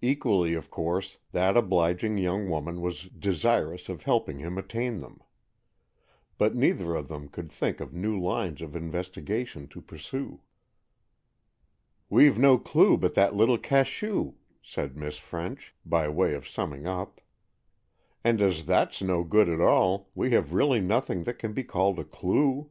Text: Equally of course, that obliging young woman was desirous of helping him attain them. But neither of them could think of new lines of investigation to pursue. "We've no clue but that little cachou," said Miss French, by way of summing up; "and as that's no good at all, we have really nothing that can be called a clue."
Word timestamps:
Equally 0.00 0.54
of 0.54 0.70
course, 0.70 1.16
that 1.32 1.56
obliging 1.56 2.18
young 2.18 2.48
woman 2.48 2.80
was 2.80 3.06
desirous 3.08 3.88
of 3.88 4.04
helping 4.04 4.38
him 4.38 4.58
attain 4.58 5.00
them. 5.00 5.20
But 6.38 6.54
neither 6.54 6.94
of 6.94 7.08
them 7.08 7.28
could 7.28 7.50
think 7.50 7.80
of 7.80 7.92
new 7.92 8.16
lines 8.16 8.60
of 8.60 8.76
investigation 8.76 9.66
to 9.70 9.80
pursue. 9.82 10.40
"We've 12.08 12.38
no 12.38 12.58
clue 12.58 12.96
but 12.96 13.14
that 13.14 13.34
little 13.34 13.58
cachou," 13.58 14.34
said 14.62 14.96
Miss 14.96 15.18
French, 15.18 15.74
by 15.84 16.08
way 16.10 16.34
of 16.34 16.46
summing 16.46 16.86
up; 16.86 17.20
"and 18.22 18.40
as 18.40 18.66
that's 18.66 19.02
no 19.02 19.24
good 19.24 19.48
at 19.48 19.60
all, 19.60 20.10
we 20.14 20.30
have 20.30 20.54
really 20.54 20.80
nothing 20.80 21.24
that 21.24 21.40
can 21.40 21.52
be 21.52 21.64
called 21.64 21.98
a 21.98 22.04
clue." 22.04 22.70